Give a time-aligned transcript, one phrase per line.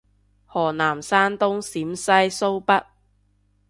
[0.47, 2.87] 河南山東陝西蘇北